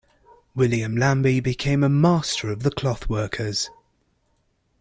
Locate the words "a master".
1.83-2.51